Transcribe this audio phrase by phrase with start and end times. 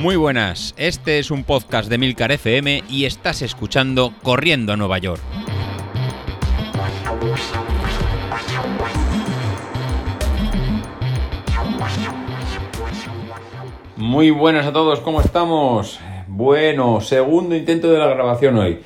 [0.00, 4.96] Muy buenas, este es un podcast de Milcar FM y estás escuchando Corriendo a Nueva
[4.96, 5.20] York.
[13.98, 16.00] Muy buenas a todos, ¿cómo estamos?
[16.28, 18.80] Bueno, segundo intento de la grabación hoy.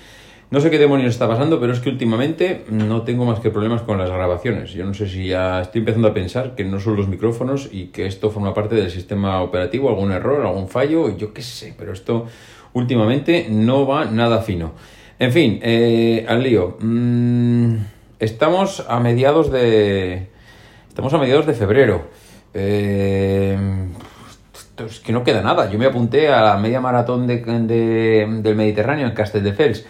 [0.55, 3.83] No sé qué demonios está pasando, pero es que últimamente no tengo más que problemas
[3.83, 4.71] con las grabaciones.
[4.71, 7.87] Yo no sé si ya estoy empezando a pensar que no son los micrófonos y
[7.87, 11.93] que esto forma parte del sistema operativo, algún error, algún fallo, yo qué sé, pero
[11.93, 12.27] esto
[12.73, 14.75] últimamente no va nada fino.
[15.19, 16.77] En fin, eh, al lío.
[16.79, 17.75] Mm,
[18.21, 20.29] estamos a mediados de.
[20.89, 22.07] Estamos a mediados de febrero.
[22.55, 23.59] Eh,
[24.87, 25.69] es que no queda nada.
[25.69, 29.85] Yo me apunté a la media maratón de, del Mediterráneo en Castelldefels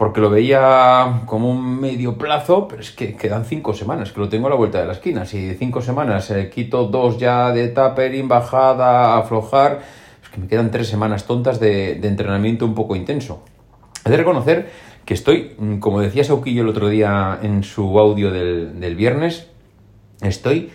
[0.00, 4.30] porque lo veía como un medio plazo, pero es que quedan cinco semanas, que lo
[4.30, 5.26] tengo a la vuelta de la esquina.
[5.26, 9.82] Si de cinco semanas eh, quito dos ya de tapering, bajada, aflojar,
[10.22, 13.42] es que me quedan tres semanas tontas de, entrenamiento un poco intenso.
[14.06, 14.70] He de reconocer
[15.04, 19.48] que estoy, mm, como decía Sauquillo el otro día en su audio del, viernes,
[20.22, 20.70] estoy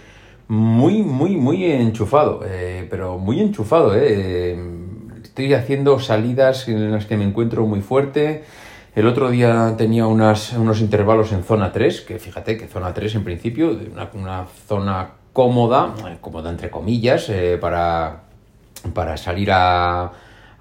[0.47, 3.95] muy, muy, muy enchufado, eh, pero muy enchufado.
[3.95, 4.55] Eh.
[5.23, 8.43] Estoy haciendo salidas en las que me encuentro muy fuerte
[8.95, 13.23] el otro día tenía unos intervalos en zona 3, que fíjate que zona 3 en
[13.23, 18.21] principio, una, una zona cómoda, eh, cómoda entre comillas, eh, para,
[18.93, 20.09] para salir a,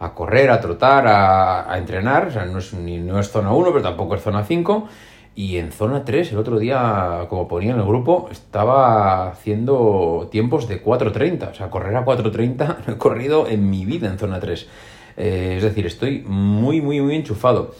[0.01, 2.27] a, correr, a trotar, a, entrenar.
[2.27, 4.89] O sea, no es, ni, no es zona 1, pero tampoco es zona 5.
[5.37, 10.67] Y en zona 3, el otro día, como ponía en el grupo, estaba haciendo tiempos
[10.67, 11.53] de 4.30.
[11.53, 14.69] O sea, correr a 4.30 no he corrido en mi vida en zona 3.
[15.17, 17.75] Eh, es decir, estoy muy, muy, muy enchufado.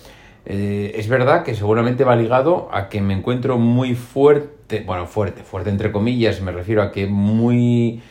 [0.47, 5.43] Eh, es verdad que seguramente va ligado a que me encuentro muy fuerte, bueno, fuerte,
[5.43, 8.03] fuerte entre comillas, me refiero a que muy,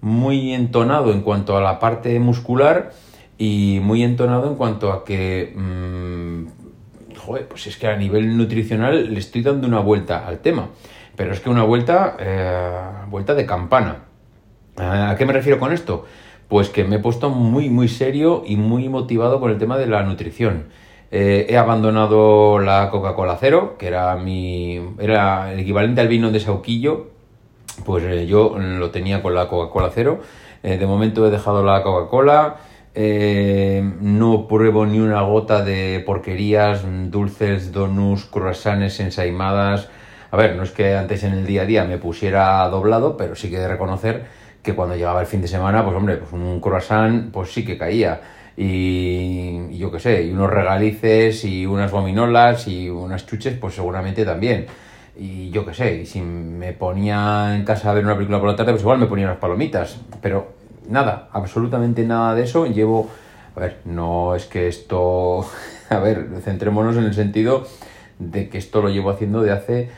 [0.00, 2.92] muy entonado en cuanto a la parte muscular
[3.36, 6.46] y muy entonado en cuanto a que, mmm,
[7.16, 10.70] joder, pues es que a nivel nutricional le estoy dando una vuelta al tema,
[11.14, 12.80] pero es que una vuelta, eh,
[13.10, 14.04] vuelta de campana.
[14.76, 16.06] ¿A qué me refiero con esto?
[16.48, 19.86] Pues que me he puesto muy, muy serio y muy motivado con el tema de
[19.86, 20.68] la nutrición.
[21.14, 26.40] Eh, he abandonado la Coca-Cola cero, que era mi era el equivalente al vino de
[26.40, 27.10] Sauquillo,
[27.84, 30.20] pues eh, yo lo tenía con la Coca-Cola cero.
[30.62, 32.56] Eh, de momento he dejado la Coca-Cola,
[32.94, 39.90] no pruebo ni una gota de porquerías, dulces, donuts, croissants ensaimadas.
[40.30, 43.36] A ver, no es que antes en el día a día me pusiera doblado, pero
[43.36, 44.24] sí que de reconocer
[44.62, 47.76] que cuando llegaba el fin de semana, pues hombre, pues un croissant, pues sí que
[47.76, 48.22] caía
[48.56, 54.24] y, yo qué sé, y unos regalices y unas gominolas y unas chuches, pues seguramente
[54.24, 54.66] también.
[55.16, 58.48] Y yo qué sé, y si me ponía en casa a ver una película por
[58.48, 60.00] la tarde, pues igual me ponía unas palomitas.
[60.20, 60.52] Pero
[60.88, 62.66] nada, absolutamente nada de eso.
[62.66, 63.10] Llevo,
[63.54, 65.46] a ver, no es que esto,
[65.90, 67.66] a ver, centrémonos en el sentido
[68.18, 69.90] de que esto lo llevo haciendo de hace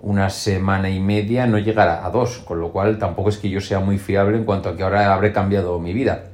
[0.00, 3.60] una semana y media, no llegará a dos, con lo cual tampoco es que yo
[3.60, 6.26] sea muy fiable en cuanto a que ahora habré cambiado mi vida.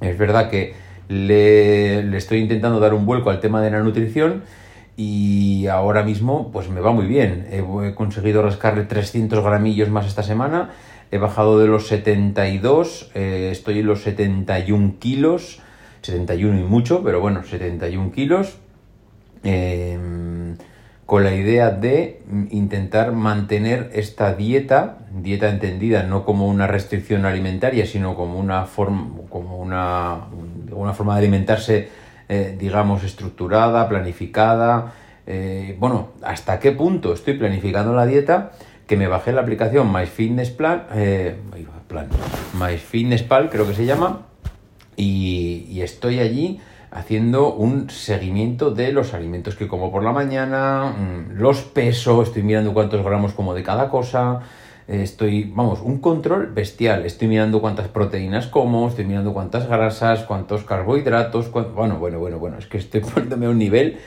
[0.00, 0.74] Es verdad que
[1.10, 4.44] le, estoy intentando dar un vuelco al tema de la nutrición
[4.96, 7.48] y ahora mismo pues me va muy bien.
[7.50, 10.70] He, conseguido rascarle 300 gramillos más esta semana,
[11.10, 15.60] he bajado de los 72, eh, estoy en los 71 kilos,
[16.02, 18.58] 71 y mucho, pero bueno, 71 kilos.
[19.42, 19.98] Eh,
[21.10, 27.84] con la idea de intentar mantener esta dieta, dieta entendida no como una restricción alimentaria,
[27.84, 30.26] sino como una forma, como una,
[30.70, 31.88] una forma de alimentarse,
[32.28, 34.92] eh, digamos, estructurada, planificada.
[35.26, 38.52] Eh, bueno, ¿hasta qué punto estoy planificando la dieta?
[38.86, 41.34] Que me bajé la aplicación MyFitnessPlan, eh,
[41.88, 42.06] plan,
[42.56, 44.28] MyFitnessPal creo que se llama,
[44.94, 51.32] y estoy allí haciendo un seguimiento de los alimentos que como por la mañana, mm,
[51.34, 54.40] los pesos, estoy mirando cuántos gramos como de cada cosa,
[54.88, 60.24] eh, estoy, vamos, un control bestial, estoy mirando cuántas proteínas como, estoy mirando cuántas grasas,
[60.24, 63.98] cuántos carbohidratos, bueno, bueno, bueno, bueno, es que estoy poniéndome a un nivel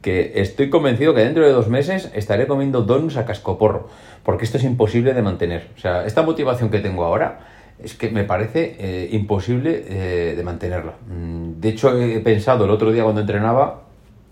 [0.00, 3.88] que estoy convencido que dentro de dos meses estaré comiendo donuts a cascoporro,
[4.24, 5.68] porque esto es imposible de mantener.
[5.76, 7.40] O sea, esta motivación que tengo ahora
[7.82, 10.94] es que me parece eh, imposible eh, de mantenerla.
[11.08, 13.82] Mm, de hecho, he pensado el otro día cuando entrenaba,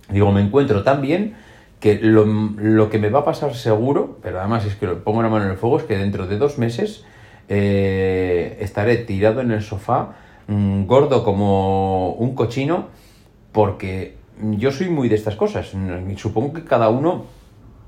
[0.09, 1.35] digo, me encuentro tan bien
[1.81, 5.29] que lo, que me va a pasar seguro, pero además es que lo pongo la
[5.29, 7.05] mano en el fuego, es que dentro de dos meses
[7.49, 10.17] eh, estaré tirado en el sofá,
[10.47, 12.89] mm, gordo como un cochino,
[13.53, 15.73] porque yo soy muy de estas cosas.
[16.17, 17.27] Supongo que cada uno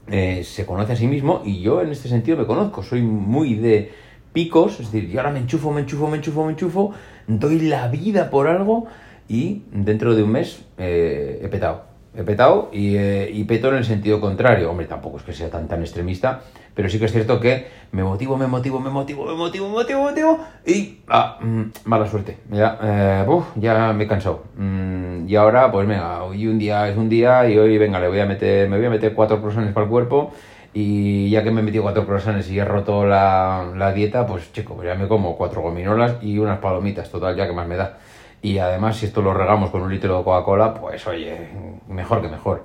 [0.09, 2.83] se conoce a sí mismo y yo en este sentido me conozco.
[2.83, 3.93] Soy muy de
[4.33, 6.93] picos, es decir, yo ahora me enchufo, me enchufo, me enchufo, me enchufo,
[7.27, 8.87] doy la vida por algo
[9.29, 11.93] y dentro de un mes eh, he petado.
[12.15, 14.71] He petado y, eh, y, peto en el sentido contrario.
[14.71, 16.43] Hombre, tampoco es que sea tan tan extremista,
[16.75, 19.75] pero sí que es cierto que me motivo, me motivo, me motivo, me motivo, me
[19.77, 22.37] motivo, me motivo y ah, mm, mala suerte.
[22.51, 24.43] Ya, eh, ya me he cansado.
[24.59, 28.09] Mm, y ahora, pues venga, hoy un día es un día y hoy venga, le
[28.09, 30.33] voy a meter, me voy a meter cuatro croissants para el cuerpo
[30.75, 34.53] y ya que me he metido cuatro croissants y he roto la, la dieta, pues
[34.53, 37.77] chico, pues ya me como cuatro gominolas y unas palomitas, total, ya que más me
[37.77, 37.99] da.
[38.41, 41.49] Y además, si esto lo regamos con un litro de Coca-Cola, pues oye,
[41.89, 42.65] mejor que mejor.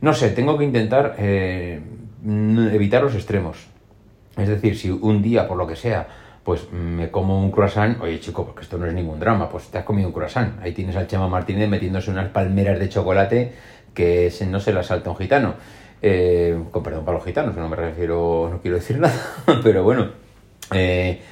[0.00, 1.80] No sé, tengo que intentar eh,
[2.72, 3.68] evitar los extremos.
[4.36, 6.08] Es decir, si un día, por lo que sea,
[6.42, 9.78] pues me como un croissant, oye chico, porque esto no es ningún drama, pues te
[9.78, 10.60] has comido un croissant.
[10.62, 13.52] Ahí tienes al Chema Martínez metiéndose unas palmeras de chocolate
[13.94, 15.54] que no se las salta un gitano.
[16.06, 19.14] Eh, con perdón para los gitanos, no me refiero, no quiero decir nada,
[19.62, 20.10] pero bueno,
[20.70, 21.22] eh,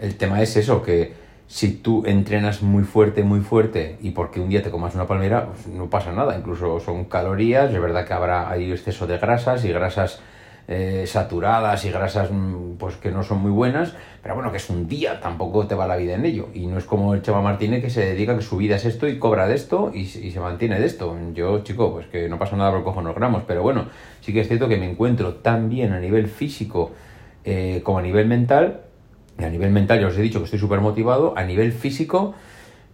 [0.00, 1.14] el tema es eso, que
[1.48, 5.46] si tú entrenas muy fuerte, muy fuerte, y porque un día te comas una palmera,
[5.46, 9.64] pues no pasa nada, incluso son calorías, es verdad que habrá hay exceso de grasas
[9.64, 10.20] y grasas
[10.68, 14.70] eh, saturadas y grasas mm, pues que no son muy buenas, pero bueno, que es
[14.70, 16.48] un día, tampoco te va la vida en ello.
[16.54, 19.08] Y no es como el Chava Martínez que se dedica que su vida es esto
[19.08, 21.16] y cobra de esto y, se mantiene de esto.
[21.34, 23.86] Yo, chico, pues que no pasa nada por cojo unos gramos, pero bueno,
[24.20, 26.92] sí que es cierto que me encuentro tan bien a nivel físico
[27.44, 28.80] eh, como a nivel mental
[29.44, 32.34] a nivel mental ya os he dicho que estoy súper motivado, a nivel físico,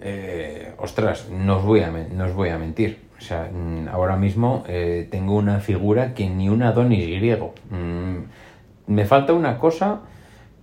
[0.00, 3.05] eh, ostras, no os, voy a, no os voy a mentir.
[3.18, 7.54] O sea, mm, ahora mismo eh, tengo una figura que ni un Adonis griego.
[7.70, 10.00] Mm, me falta una cosa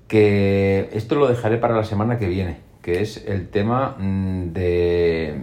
[0.08, 5.42] que esto lo dejaré para la semana que viene, que es el tema mm, de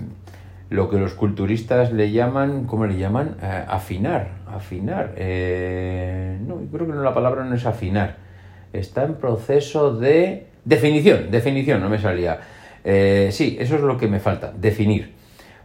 [0.70, 3.36] lo que los culturistas le llaman, ¿cómo le llaman?
[3.42, 5.10] Eh, afinar, afinar.
[5.10, 8.30] no, creo que no, la palabra no es afinar
[8.72, 12.40] está en proceso de definición, definición, no me salía.
[12.84, 15.12] Eh, sí, eso es lo que me falta, definir.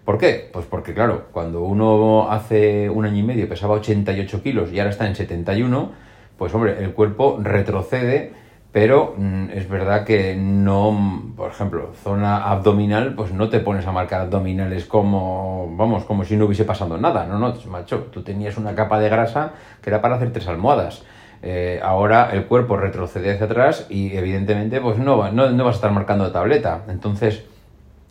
[0.05, 0.49] ¿Por qué?
[0.53, 4.91] Pues porque, claro, cuando uno hace un año y medio pesaba 88 kilos y ahora
[4.91, 5.91] está en 71,
[6.37, 8.33] pues hombre, el cuerpo retrocede,
[8.71, 13.91] pero mm, es verdad que no, por ejemplo, zona abdominal, pues no te pones a
[13.91, 18.57] marcar abdominales como, vamos, como si no hubiese pasado nada, no, no, macho, tú tenías
[18.57, 21.03] una capa de grasa que era para hacer tres almohadas.
[21.41, 25.77] Eh, ahora el cuerpo retrocede hacia atrás y evidentemente pues no, va, no, vas a
[25.77, 26.83] estar marcando tableta.
[26.89, 27.43] Entonces,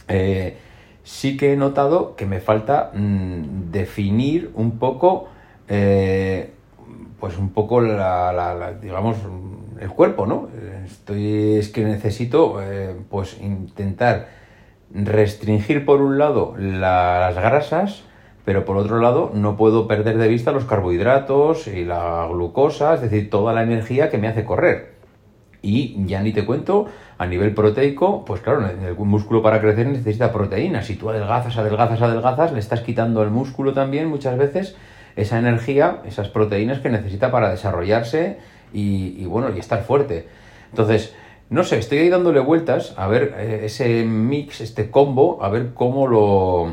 [0.08, 0.56] eh,
[1.04, 5.28] sí que he notado que me falta mm, definir un poco,
[5.68, 6.50] eh,
[7.20, 9.16] pues un poco la, digamos,
[9.80, 10.48] el cuerpo, ¿no?
[10.84, 12.60] Estoy, es que necesito,
[13.08, 14.28] pues intentar
[14.94, 18.04] restringir por un lado las grasas,
[18.44, 23.00] pero por otro lado no puedo perder de vista los carbohidratos y la glucosa, es
[23.00, 24.93] decir, toda la energía que me hace correr.
[25.64, 30.30] Y ya ni te cuento, a nivel proteico, pues claro, el músculo para crecer necesita
[30.30, 30.82] proteína.
[30.82, 34.76] Si tú adelgazas, adelgazas, adelgazas, le estás quitando al músculo también muchas veces
[35.16, 38.36] esa energía, esas proteínas que necesita para desarrollarse
[38.74, 40.28] y, bueno, y estar fuerte.
[40.68, 41.14] Entonces,
[41.48, 45.72] no sé, estoy ahí dándole vueltas a ver eh, ese mix, este combo, a ver
[45.72, 46.72] cómo lo,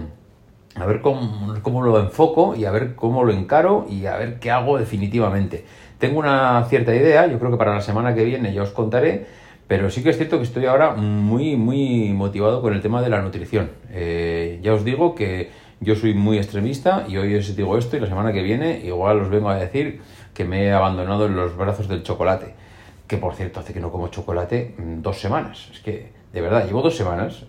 [0.75, 4.51] a ver cómo, lo enfoco y a ver cómo lo encaro y a ver qué
[4.51, 5.65] hago definitivamente.
[5.97, 9.25] Tengo una cierta idea, yo creo que para la semana que viene ya os contaré,
[9.67, 13.09] pero sí que es cierto que estoy ahora muy, muy motivado con el tema de
[13.09, 13.71] la nutrición.
[13.91, 17.99] Eh, ya os digo que yo soy muy extremista y hoy os digo esto y
[17.99, 20.01] la semana que viene igual os vengo a decir
[20.33, 22.53] que me he abandonado en los brazos del chocolate.
[23.07, 25.69] Que por cierto hace que no como chocolate mm, dos semanas.
[25.73, 27.45] Es que, de verdad, llevo dos semanas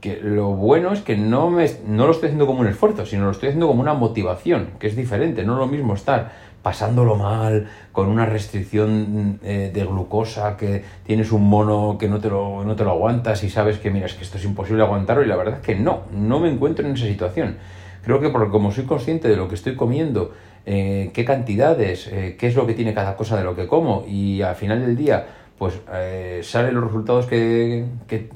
[0.00, 3.24] que lo bueno es que no, me, no lo estoy haciendo como un esfuerzo, sino
[3.24, 5.44] lo estoy haciendo como una motivación, que es diferente.
[5.44, 6.30] No es lo mismo estar
[6.62, 12.28] pasándolo mal, con una restricción eh, de glucosa, que tienes un mono que no te,
[12.28, 15.24] lo, no te lo aguantas y sabes que, mira, es que esto es imposible aguantarlo
[15.24, 17.56] y la verdad es que no, no me encuentro en esa situación.
[18.02, 20.32] Creo que porque como soy consciente de lo que estoy comiendo,
[20.66, 24.04] eh, qué cantidades, eh, qué es lo que tiene cada cosa de lo que como
[24.06, 25.26] y al final del día
[25.58, 27.86] pues eh, salen los resultados que,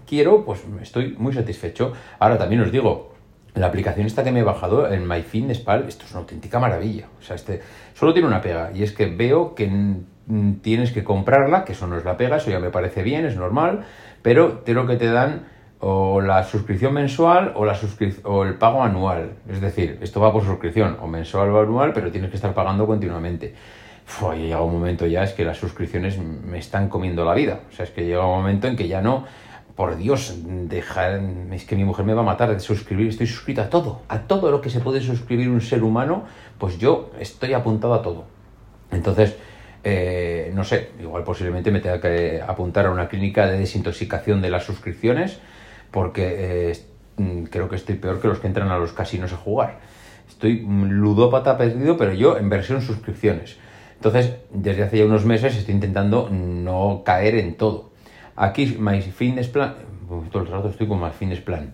[0.07, 1.93] quiero, pues estoy muy satisfecho.
[2.19, 3.13] Ahora también os digo,
[3.55, 7.07] la aplicación esta que me he bajado, en MyFitnessPal, esto es una auténtica maravilla.
[7.19, 7.61] O sea, este
[7.95, 9.71] solo tiene una pega y es que veo que
[10.63, 13.37] tienes que comprarla, que eso no es la pega, eso ya me parece bien, es
[13.37, 13.85] normal,
[14.23, 15.47] pero creo que te dan
[15.85, 17.77] o la suscripción mensual o, la
[18.25, 19.33] o el pago anual.
[19.49, 22.87] Es decir, esto va por suscripción, o mensual o anual, pero tienes que estar pagando
[22.87, 23.55] continuamente
[24.13, 27.61] fue, llega un momento ya, es que las suscripciones me están comiendo la vida.
[27.71, 29.25] O sea, es que llega un momento en que ya no,
[29.75, 31.19] por Dios, dejar,
[31.51, 34.21] es que mi mujer me va a matar de suscribir, estoy suscrito a todo, a
[34.21, 36.25] todo lo que se puede suscribir un ser humano,
[36.59, 38.27] pues yo estoy apuntado a todo.
[38.91, 39.35] Entonces,
[39.83, 44.51] eh, no sé, igual posiblemente me tenga que apuntar a una clínica de desintoxicación de
[44.51, 45.39] las suscripciones,
[45.91, 46.79] porque eh,
[47.17, 49.81] mm, creo que estoy peor que los que entran a los casinos a jugar.
[50.29, 53.57] Estoy ludópata perdido, pero yo en versión suscripciones.
[54.03, 57.91] Entonces, desde hace ya unos meses estoy intentando no caer en todo.
[58.35, 59.77] Aquí, My Fitness Plan,
[60.33, 61.73] todo el rato estoy con My Fitness Plan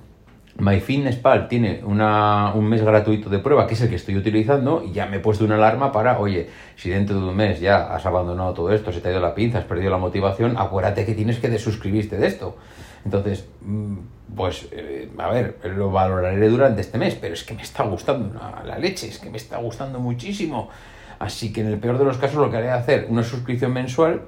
[0.58, 5.06] MyFitnessPal tiene un mes gratuito de prueba, que es el que estoy utilizando, y ya
[5.06, 8.54] me he puesto una alarma para, oye, si dentro de un mes ya has abandonado
[8.54, 11.38] todo esto, se te ha ido la pinza, has perdido la motivación, acuérdate que tienes
[11.38, 12.56] que desuscribirte de esto.
[13.04, 13.96] Entonces, mm,
[14.34, 18.40] pues, eh, a ver, lo valoraré durante este mes, pero es que me está gustando
[18.64, 20.70] la leche, es que me está gustando muchísimo.
[21.18, 23.72] Así que en el peor de los casos lo que haré es hacer una suscripción
[23.72, 24.22] mensual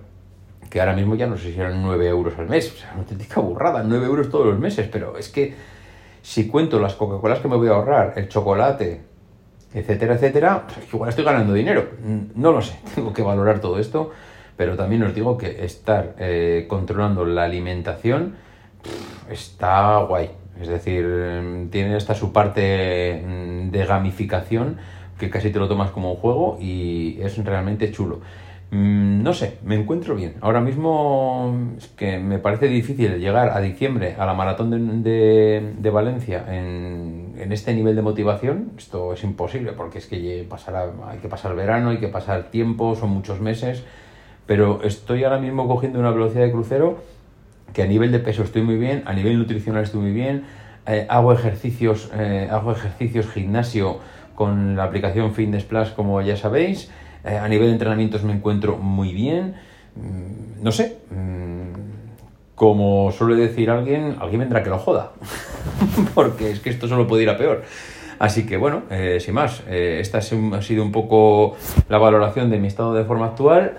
[0.68, 3.00] que ahora mismo ya no sé si eran 9 euros al mes, o sea, una
[3.00, 5.54] auténtica burrada, 9 euros todos los meses, pero es que
[6.22, 9.00] si cuento las Coca-Colas que me voy a ahorrar, el chocolate,
[9.74, 11.88] etcétera, etcétera, pues igual estoy ganando dinero.
[12.34, 14.10] No lo sé, tengo que valorar todo esto,
[14.56, 18.34] pero también os digo que estar eh, controlando la alimentación
[19.28, 20.30] está guay.
[20.60, 24.76] Es decir, mm, tiene esta su parte mm, de gamificación
[25.20, 28.20] que casi te lo tomas como un juego y es realmente chulo.
[28.72, 30.34] Mm, no sé, me encuentro bien.
[30.40, 36.44] Ahora mismo es que me parece difícil llegar a diciembre a la maratón de, Valencia
[36.48, 38.72] en, este nivel de motivación.
[38.78, 43.10] Esto es imposible porque es que hay que pasar verano, hay que pasar tiempo, son
[43.10, 43.84] muchos meses.
[44.46, 46.98] Pero estoy ahora mismo cogiendo una velocidad de crucero
[47.72, 50.44] que a nivel de peso estoy muy bien, a nivel nutricional estoy muy bien.
[50.86, 53.98] Eh, hago ejercicios, eh, hago ejercicios gimnasio
[54.40, 56.90] con la aplicación Fitness Plus, como ya sabéis.
[57.24, 59.56] Eh, a nivel de entrenamientos me encuentro muy bien.
[59.96, 65.12] Mm, no sé, mm, como suele decir alguien, alguien vendrá que lo joda.
[66.14, 67.64] Porque es que esto solo puede ir a peor.
[68.18, 71.58] Así que bueno, eh, sin más, eh, esta ha sido un poco
[71.90, 73.76] la valoración de mi estado de forma actual.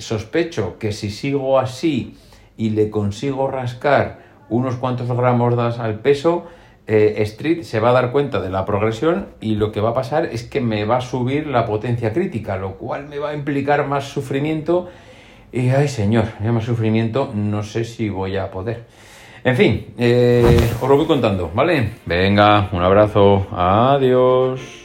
[0.00, 2.16] sospecho que si sigo así
[2.56, 6.48] y le consigo rascar unos cuantos gramos al peso,
[6.86, 9.94] eh, Street se va a dar cuenta de la progresión y lo que va a
[9.94, 13.34] pasar es que me va a subir la potencia crítica, lo cual me va a
[13.34, 14.88] implicar más sufrimiento.
[15.52, 18.84] Y, ay señor, más sufrimiento, no sé si voy a poder.
[19.44, 21.90] En fin, eh, os lo voy contando, ¿vale?
[22.06, 24.81] Venga, un abrazo, adiós.